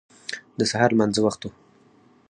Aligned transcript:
د 0.59 0.61
سهار 0.71 0.89
لمانځه 0.93 1.21
وخت 1.23 1.41
و. 1.43 1.47